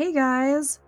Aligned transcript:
Hey 0.00 0.14
guys. 0.14 0.78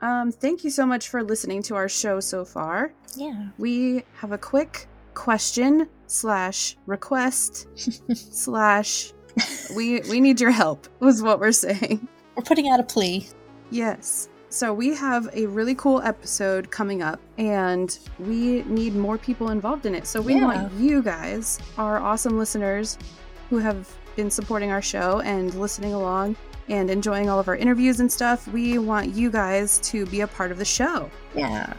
Um, 0.00 0.30
thank 0.30 0.62
you 0.62 0.70
so 0.70 0.86
much 0.86 1.08
for 1.08 1.24
listening 1.24 1.60
to 1.64 1.74
our 1.74 1.88
show 1.88 2.20
so 2.20 2.44
far. 2.44 2.94
Yeah. 3.16 3.48
We 3.58 4.04
have 4.14 4.30
a 4.30 4.38
quick 4.38 4.86
question 5.14 5.88
slash 6.06 6.76
request 6.86 7.66
slash 8.14 9.12
we 9.74 10.02
we 10.02 10.20
need 10.20 10.40
your 10.40 10.52
help 10.52 10.86
was 11.00 11.20
what 11.20 11.40
we're 11.40 11.50
saying. 11.50 12.06
We're 12.36 12.44
putting 12.44 12.68
out 12.68 12.78
a 12.78 12.84
plea. 12.84 13.26
Yes. 13.72 14.28
So 14.50 14.72
we 14.72 14.94
have 14.94 15.28
a 15.32 15.46
really 15.46 15.74
cool 15.74 16.00
episode 16.02 16.70
coming 16.70 17.02
up 17.02 17.20
and 17.38 17.98
we 18.20 18.62
need 18.62 18.94
more 18.94 19.18
people 19.18 19.50
involved 19.50 19.84
in 19.84 19.96
it. 19.96 20.06
So 20.06 20.20
we 20.20 20.36
Yeah. 20.36 20.44
want 20.44 20.72
you 20.74 21.02
guys, 21.02 21.58
our 21.76 21.98
awesome 21.98 22.38
listeners 22.38 22.98
who 23.48 23.58
have 23.58 23.92
been 24.14 24.30
supporting 24.30 24.70
our 24.70 24.80
show 24.80 25.18
and 25.22 25.52
listening 25.54 25.92
along 25.92 26.36
and 26.70 26.88
enjoying 26.88 27.28
all 27.28 27.38
of 27.38 27.48
our 27.48 27.56
interviews 27.56 28.00
and 28.00 28.10
stuff. 28.10 28.48
We 28.48 28.78
want 28.78 29.14
you 29.14 29.30
guys 29.30 29.78
to 29.80 30.06
be 30.06 30.22
a 30.22 30.26
part 30.26 30.50
of 30.50 30.58
the 30.58 30.64
show. 30.64 31.10
Yeah. 31.34 31.74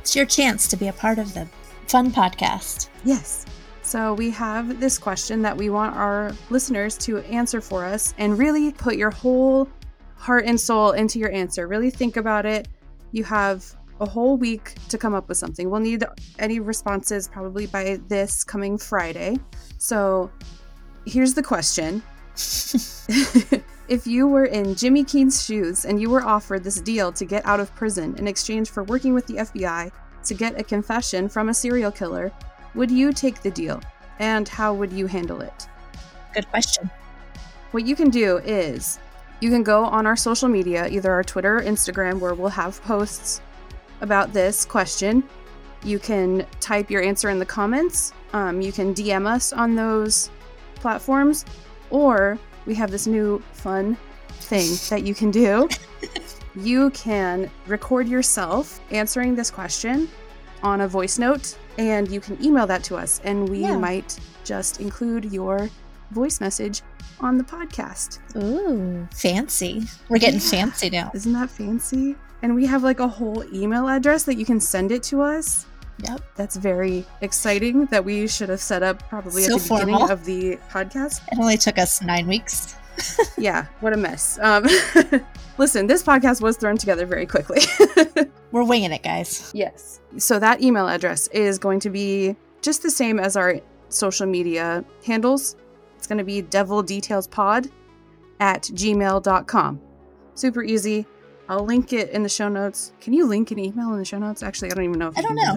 It's 0.00 0.16
your 0.16 0.26
chance 0.26 0.68
to 0.68 0.76
be 0.76 0.88
a 0.88 0.92
part 0.92 1.18
of 1.18 1.34
the 1.34 1.48
fun 1.88 2.10
podcast. 2.10 2.88
Yes. 3.04 3.44
So 3.82 4.14
we 4.14 4.30
have 4.30 4.80
this 4.80 4.98
question 4.98 5.42
that 5.42 5.56
we 5.56 5.70
want 5.70 5.94
our 5.94 6.32
listeners 6.50 6.96
to 6.98 7.18
answer 7.18 7.60
for 7.60 7.84
us 7.84 8.14
and 8.18 8.38
really 8.38 8.72
put 8.72 8.96
your 8.96 9.10
whole 9.10 9.68
heart 10.16 10.44
and 10.44 10.58
soul 10.58 10.92
into 10.92 11.18
your 11.18 11.30
answer. 11.30 11.68
Really 11.68 11.90
think 11.90 12.16
about 12.16 12.46
it. 12.46 12.68
You 13.12 13.22
have 13.24 13.64
a 14.00 14.06
whole 14.06 14.36
week 14.36 14.74
to 14.88 14.98
come 14.98 15.14
up 15.14 15.28
with 15.28 15.38
something. 15.38 15.70
We'll 15.70 15.80
need 15.80 16.04
any 16.38 16.60
responses 16.60 17.28
probably 17.28 17.66
by 17.66 18.00
this 18.08 18.44
coming 18.44 18.76
Friday. 18.76 19.38
So 19.78 20.30
here's 21.06 21.34
the 21.34 21.42
question. 21.42 22.02
if 23.88 24.06
you 24.06 24.26
were 24.26 24.44
in 24.44 24.74
Jimmy 24.74 25.04
Keene's 25.04 25.44
shoes 25.44 25.84
and 25.84 26.00
you 26.00 26.10
were 26.10 26.22
offered 26.22 26.64
this 26.64 26.80
deal 26.80 27.12
to 27.12 27.24
get 27.24 27.46
out 27.46 27.60
of 27.60 27.74
prison 27.74 28.14
in 28.16 28.28
exchange 28.28 28.70
for 28.70 28.84
working 28.84 29.14
with 29.14 29.26
the 29.26 29.34
FBI 29.34 29.90
to 30.24 30.34
get 30.34 30.60
a 30.60 30.64
confession 30.64 31.28
from 31.28 31.48
a 31.48 31.54
serial 31.54 31.90
killer, 31.90 32.32
would 32.74 32.90
you 32.90 33.12
take 33.12 33.42
the 33.42 33.50
deal? 33.50 33.80
And 34.18 34.48
how 34.48 34.74
would 34.74 34.92
you 34.92 35.06
handle 35.06 35.40
it? 35.40 35.68
Good 36.34 36.48
question. 36.50 36.90
What 37.70 37.86
you 37.86 37.96
can 37.96 38.10
do 38.10 38.38
is 38.38 38.98
you 39.40 39.50
can 39.50 39.62
go 39.62 39.84
on 39.84 40.06
our 40.06 40.16
social 40.16 40.48
media, 40.48 40.88
either 40.88 41.12
our 41.12 41.24
Twitter 41.24 41.58
or 41.58 41.62
Instagram, 41.62 42.20
where 42.20 42.34
we'll 42.34 42.48
have 42.48 42.82
posts 42.82 43.40
about 44.00 44.32
this 44.32 44.64
question. 44.64 45.22
You 45.84 45.98
can 45.98 46.46
type 46.60 46.90
your 46.90 47.02
answer 47.02 47.28
in 47.28 47.38
the 47.38 47.46
comments. 47.46 48.12
Um, 48.32 48.60
you 48.60 48.72
can 48.72 48.94
DM 48.94 49.26
us 49.26 49.52
on 49.52 49.74
those 49.74 50.30
platforms, 50.76 51.44
or 51.90 52.38
we 52.66 52.74
have 52.74 52.90
this 52.90 53.06
new 53.06 53.42
fun 53.52 53.96
thing 54.40 54.76
that 54.90 55.06
you 55.06 55.14
can 55.14 55.30
do. 55.30 55.68
you 56.56 56.90
can 56.90 57.50
record 57.66 58.08
yourself 58.08 58.80
answering 58.90 59.34
this 59.34 59.50
question 59.50 60.08
on 60.62 60.80
a 60.82 60.88
voice 60.88 61.18
note, 61.18 61.56
and 61.78 62.08
you 62.10 62.20
can 62.20 62.42
email 62.44 62.66
that 62.66 62.82
to 62.84 62.96
us, 62.96 63.20
and 63.24 63.48
we 63.48 63.58
Yeah. 63.60 63.76
might 63.76 64.18
just 64.44 64.80
include 64.80 65.26
your 65.32 65.68
voice 66.12 66.40
message 66.40 66.82
on 67.20 67.36
the 67.38 67.44
podcast. 67.44 68.18
Ooh, 68.36 69.06
fancy. 69.14 69.86
We're 70.08 70.18
getting 70.18 70.40
Yeah. 70.40 70.50
fancy 70.50 70.90
now. 70.90 71.10
Isn't 71.14 71.32
that 71.34 71.50
fancy? 71.50 72.16
And 72.42 72.54
we 72.54 72.66
have 72.66 72.82
like 72.82 73.00
a 73.00 73.08
whole 73.08 73.44
email 73.52 73.88
address 73.88 74.24
that 74.24 74.36
you 74.36 74.44
can 74.44 74.60
send 74.60 74.92
it 74.92 75.02
to 75.04 75.22
us. 75.22 75.66
Yep. 76.04 76.20
That's 76.36 76.56
very 76.56 77.04
exciting 77.22 77.86
that 77.86 78.04
we 78.04 78.26
should 78.28 78.48
have 78.50 78.60
set 78.60 78.82
up 78.82 79.08
probably 79.08 79.42
So 79.42 79.56
at 79.56 79.60
the 79.62 79.68
beginning 79.68 80.10
of 80.10 80.24
the 80.24 80.56
podcast. 80.70 81.22
It 81.32 81.38
only 81.38 81.56
took 81.56 81.78
us 81.78 82.02
nine 82.02 82.26
weeks. 82.26 82.76
yeah, 83.38 83.66
what 83.80 83.92
a 83.92 83.96
mess. 83.96 84.38
Um, 84.40 84.66
listen, 85.58 85.86
this 85.86 86.02
podcast 86.02 86.40
was 86.40 86.56
thrown 86.56 86.76
together 86.76 87.06
very 87.06 87.26
quickly. 87.26 87.60
We're 88.52 88.64
winging 88.64 88.92
it, 88.92 89.02
guys. 89.02 89.50
yes. 89.54 90.00
So 90.18 90.38
that 90.38 90.62
email 90.62 90.88
address 90.88 91.26
is 91.28 91.58
going 91.58 91.80
to 91.80 91.90
be 91.90 92.36
just 92.62 92.82
the 92.82 92.90
same 92.90 93.18
as 93.18 93.36
our 93.36 93.60
social 93.88 94.26
media 94.26 94.84
handles. 95.04 95.56
It's 95.96 96.06
going 96.06 96.18
to 96.18 96.24
be 96.24 96.42
devilDetailsPod 96.42 97.70
at 98.40 98.62
gmail.com. 98.62 99.80
Super 100.34 100.62
easy. 100.62 101.06
I'll 101.48 101.64
link 101.64 101.92
it 101.92 102.10
in 102.10 102.22
the 102.22 102.28
show 102.28 102.48
notes. 102.48 102.92
Can 103.00 103.12
you 103.12 103.26
link 103.26 103.50
an 103.50 103.58
email 103.58 103.92
in 103.92 103.98
the 103.98 104.04
show 104.04 104.18
notes? 104.18 104.42
Actually, 104.42 104.72
I 104.72 104.74
don't 104.74 104.84
even 104.84 104.98
know 104.98 105.08
if 105.08 105.18
I 105.18 105.22
don't 105.22 105.36
do 105.36 105.42
know. 105.42 105.56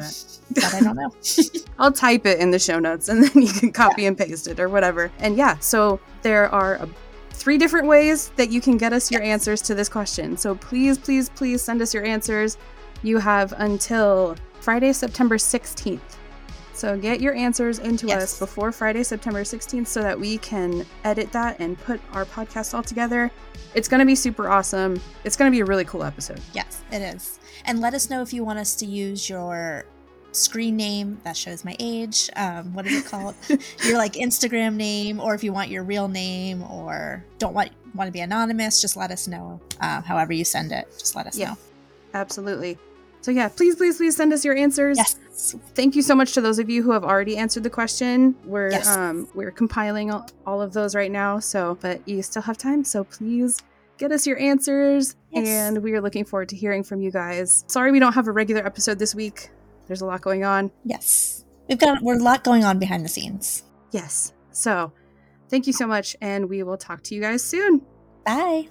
But 0.52 0.74
I 0.74 0.80
don't 0.82 0.96
know. 0.96 1.12
I'll 1.80 1.92
type 1.92 2.26
it 2.26 2.40
in 2.40 2.52
the 2.52 2.60
show 2.60 2.80
notes 2.80 3.10
and 3.10 3.24
then 3.28 3.42
you 3.42 3.52
can 3.52 3.72
copy 3.72 4.06
and 4.06 4.18
paste 4.18 4.48
it 4.48 4.60
or 4.60 4.70
whatever. 4.70 5.12
And 5.20 5.36
yeah, 5.36 5.58
so 5.60 6.00
there 6.22 6.50
are 6.50 6.80
uh 6.80 6.88
three 7.32 7.58
different 7.58 7.88
ways 7.88 8.30
that 8.36 8.50
you 8.50 8.60
can 8.60 8.78
get 8.78 8.92
us 8.92 9.10
your 9.10 9.22
answers 9.22 9.62
to 9.62 9.74
this 9.74 9.88
question. 9.88 10.36
So 10.36 10.56
please, 10.56 10.98
please, 10.98 11.30
please 11.30 11.62
send 11.62 11.82
us 11.82 11.94
your 11.94 12.04
answers. 12.04 12.58
You 13.02 13.18
have 13.18 13.54
until 13.58 14.36
Friday, 14.60 14.92
September 14.92 15.38
16th. 15.38 16.19
So 16.79 16.97
get 16.97 17.19
your 17.19 17.35
answers 17.35 17.79
into 17.79 18.07
Yes. 18.07 18.23
us 18.23 18.40
before 18.40 18.72
Friday, 18.72 19.03
September 19.03 19.44
16th 19.44 19.85
so 19.88 20.01
that 20.01 20.17
we 20.17 20.38
can 20.38 20.85
edit 21.03 21.29
that 21.34 21.59
and 21.59 21.78
put 21.78 22.00
our 22.13 22.23
podcast 22.23 22.73
all 22.73 22.81
together. 22.84 23.29
It's 23.75 23.90
going 23.90 24.00
to 24.00 24.06
be 24.06 24.16
super 24.16 24.47
awesome. 24.50 25.01
It's 25.25 25.35
going 25.35 25.51
to 25.51 25.56
be 25.56 25.59
a 25.59 25.66
really 25.66 25.84
cool 25.84 26.06
episode. 26.06 26.40
Yes, 26.53 26.81
it 26.91 27.01
is. 27.01 27.38
And 27.66 27.81
let 27.81 27.94
us 27.94 28.09
know 28.09 28.22
if 28.22 28.31
you 28.31 28.45
want 28.45 28.59
us 28.59 28.75
to 28.78 28.85
use 28.85 29.29
your 29.29 29.84
screen 30.31 30.78
name 30.78 31.19
that 31.25 31.35
shows 31.35 31.66
my 31.66 31.75
age. 31.79 32.29
Um, 32.38 32.73
what 32.73 32.88
is 32.88 33.03
it 33.06 33.09
called? 33.09 33.35
your 33.84 33.97
like 33.97 34.13
Instagram 34.13 34.75
name, 34.75 35.19
or 35.19 35.35
if 35.35 35.44
you 35.44 35.51
want 35.51 35.69
your 35.69 35.84
real 35.84 36.07
name, 36.07 36.63
or 36.63 37.25
don't 37.40 37.53
want 37.53 37.72
want 37.94 38.07
to 38.07 38.11
be 38.13 38.22
anonymous, 38.22 38.79
just 38.81 38.96
let 38.96 39.11
us 39.11 39.28
know. 39.28 39.59
Uh, 39.81 40.00
however 40.01 40.31
you 40.31 40.46
send 40.46 40.72
it, 40.72 40.88
just 40.97 41.13
let 41.16 41.28
us 41.28 41.38
Yeah. 41.38 41.50
know. 41.50 41.57
Absolutely. 42.13 42.78
So 43.22 43.31
yeah, 43.31 43.50
please, 43.50 43.75
please, 43.75 43.97
please 43.97 44.16
send 44.16 44.31
us 44.34 44.46
your 44.46 44.56
answers. 44.56 44.97
Yes. 44.97 45.56
thank 45.74 45.96
you 45.96 46.02
so 46.02 46.16
much 46.16 46.34
to 46.34 46.41
those 46.41 46.57
of 46.59 46.69
you 46.69 46.84
who 46.84 46.91
have 46.91 47.03
already 47.03 47.35
answered 47.38 47.63
the 47.63 47.69
question. 47.69 48.35
We're 48.46 48.72
Yes. 48.72 48.88
um 48.88 49.28
we're 49.35 49.52
compiling 49.52 50.09
all, 50.12 50.25
all 50.46 50.62
of 50.62 50.74
those 50.74 50.96
right 50.96 51.12
now. 51.12 51.40
So, 51.40 51.78
but 51.81 52.06
you 52.08 52.22
still 52.24 52.41
have 52.44 52.58
time, 52.58 52.84
so 52.84 53.03
please 53.03 53.59
get 53.97 54.12
us 54.13 54.25
your 54.25 54.38
answers 54.40 55.16
Yes. 55.31 55.47
and 55.47 55.84
we 55.84 55.94
are 55.94 56.02
looking 56.02 56.24
forward 56.25 56.47
to 56.50 56.56
hearing 56.56 56.84
from 56.84 57.02
you 57.02 57.12
guys. 57.12 57.66
Sorry 57.68 57.91
we 57.91 58.00
don't 58.00 58.13
have 58.13 58.28
a 58.28 58.31
regular 58.31 58.66
episode 58.66 59.00
this 59.00 59.13
week. 59.13 59.50
There's 59.88 60.02
a 60.02 60.06
lot 60.06 60.22
going 60.22 60.44
on. 60.46 60.72
Yes. 60.85 61.44
We've 61.68 61.78
got 61.79 62.02
we're 62.02 62.16
a 62.19 62.24
lot 62.24 62.44
going 62.44 62.63
on 62.63 62.79
behind 62.79 63.03
the 63.03 63.09
scenes. 63.09 63.63
Yes. 63.91 64.34
So, 64.52 64.91
thank 65.50 65.68
you 65.68 65.74
so 65.74 65.85
much 65.88 66.16
and 66.22 66.50
we 66.50 66.63
will 66.63 66.78
talk 66.78 67.03
to 67.03 67.16
you 67.16 67.22
guys 67.22 67.44
soon. 67.44 67.81
Bye. 68.25 68.69